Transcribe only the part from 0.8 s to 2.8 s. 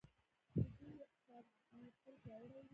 اقتصاد دې تل پیاوړی وي.